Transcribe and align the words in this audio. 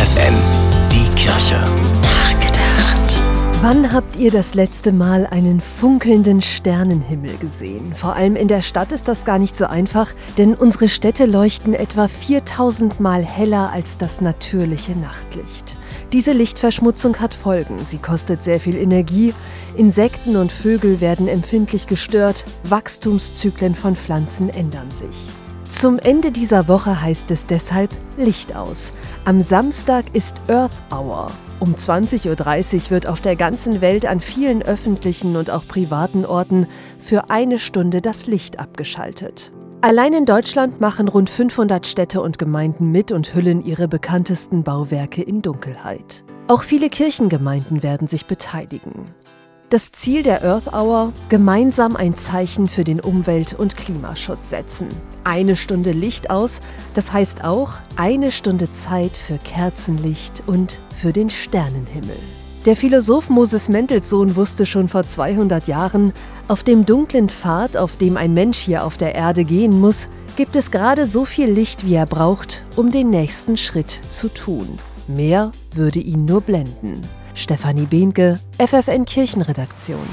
FFN, 0.00 0.34
die 0.90 1.14
Kirche. 1.14 1.62
Nachgedacht. 2.00 3.20
Wann 3.60 3.92
habt 3.92 4.16
ihr 4.16 4.30
das 4.30 4.54
letzte 4.54 4.92
Mal 4.92 5.26
einen 5.26 5.60
funkelnden 5.60 6.40
Sternenhimmel 6.40 7.36
gesehen? 7.36 7.94
Vor 7.94 8.16
allem 8.16 8.34
in 8.34 8.48
der 8.48 8.62
Stadt 8.62 8.92
ist 8.92 9.08
das 9.08 9.26
gar 9.26 9.38
nicht 9.38 9.58
so 9.58 9.66
einfach, 9.66 10.12
denn 10.38 10.54
unsere 10.54 10.88
Städte 10.88 11.26
leuchten 11.26 11.74
etwa 11.74 12.08
4000 12.08 12.98
Mal 12.98 13.22
heller 13.22 13.72
als 13.74 13.98
das 13.98 14.22
natürliche 14.22 14.92
Nachtlicht. 14.92 15.76
Diese 16.14 16.32
Lichtverschmutzung 16.32 17.16
hat 17.18 17.34
Folgen. 17.34 17.78
Sie 17.84 17.98
kostet 17.98 18.42
sehr 18.42 18.58
viel 18.58 18.76
Energie. 18.76 19.34
Insekten 19.76 20.36
und 20.36 20.50
Vögel 20.50 21.02
werden 21.02 21.28
empfindlich 21.28 21.86
gestört. 21.86 22.46
Wachstumszyklen 22.64 23.74
von 23.74 23.96
Pflanzen 23.96 24.48
ändern 24.48 24.90
sich. 24.90 25.28
Zum 25.70 26.00
Ende 26.00 26.32
dieser 26.32 26.66
Woche 26.66 27.00
heißt 27.00 27.30
es 27.30 27.46
deshalb 27.46 27.90
Licht 28.16 28.56
aus. 28.56 28.92
Am 29.24 29.40
Samstag 29.40 30.04
ist 30.14 30.42
Earth 30.48 30.72
Hour. 30.92 31.28
Um 31.60 31.74
20.30 31.74 32.26
Uhr 32.86 32.90
wird 32.90 33.06
auf 33.06 33.20
der 33.20 33.36
ganzen 33.36 33.80
Welt 33.80 34.04
an 34.04 34.20
vielen 34.20 34.62
öffentlichen 34.62 35.36
und 35.36 35.48
auch 35.48 35.66
privaten 35.66 36.26
Orten 36.26 36.66
für 36.98 37.30
eine 37.30 37.60
Stunde 37.60 38.02
das 38.02 38.26
Licht 38.26 38.58
abgeschaltet. 38.58 39.52
Allein 39.80 40.12
in 40.12 40.26
Deutschland 40.26 40.80
machen 40.80 41.06
rund 41.06 41.30
500 41.30 41.86
Städte 41.86 42.20
und 42.20 42.38
Gemeinden 42.38 42.90
mit 42.90 43.12
und 43.12 43.32
hüllen 43.32 43.64
ihre 43.64 43.86
bekanntesten 43.86 44.64
Bauwerke 44.64 45.22
in 45.22 45.40
Dunkelheit. 45.40 46.24
Auch 46.48 46.62
viele 46.62 46.90
Kirchengemeinden 46.90 47.84
werden 47.84 48.08
sich 48.08 48.26
beteiligen. 48.26 49.14
Das 49.70 49.92
Ziel 49.92 50.24
der 50.24 50.42
Earth 50.42 50.72
Hour, 50.74 51.12
gemeinsam 51.28 51.94
ein 51.94 52.16
Zeichen 52.16 52.66
für 52.66 52.82
den 52.82 52.98
Umwelt- 52.98 53.54
und 53.54 53.76
Klimaschutz 53.76 54.50
setzen. 54.50 54.88
Eine 55.22 55.54
Stunde 55.54 55.92
Licht 55.92 56.28
aus, 56.28 56.60
das 56.94 57.12
heißt 57.12 57.44
auch 57.44 57.74
eine 57.94 58.32
Stunde 58.32 58.72
Zeit 58.72 59.16
für 59.16 59.38
Kerzenlicht 59.38 60.42
und 60.48 60.80
für 60.96 61.12
den 61.12 61.30
Sternenhimmel. 61.30 62.16
Der 62.66 62.74
Philosoph 62.74 63.30
Moses 63.30 63.68
Mendelssohn 63.68 64.34
wusste 64.34 64.66
schon 64.66 64.88
vor 64.88 65.06
200 65.06 65.68
Jahren, 65.68 66.14
auf 66.48 66.64
dem 66.64 66.84
dunklen 66.84 67.28
Pfad, 67.28 67.76
auf 67.76 67.94
dem 67.94 68.16
ein 68.16 68.34
Mensch 68.34 68.58
hier 68.58 68.84
auf 68.84 68.96
der 68.96 69.14
Erde 69.14 69.44
gehen 69.44 69.78
muss, 69.78 70.08
gibt 70.34 70.56
es 70.56 70.72
gerade 70.72 71.06
so 71.06 71.24
viel 71.24 71.48
Licht, 71.48 71.86
wie 71.86 71.94
er 71.94 72.06
braucht, 72.06 72.64
um 72.74 72.90
den 72.90 73.10
nächsten 73.10 73.56
Schritt 73.56 74.00
zu 74.10 74.34
tun. 74.34 74.80
Mehr 75.06 75.52
würde 75.76 76.00
ihn 76.00 76.24
nur 76.24 76.40
blenden. 76.40 77.02
Stefanie 77.34 77.86
Behnke, 77.86 78.38
FFN 78.58 79.04
Kirchenredaktion. 79.04 80.06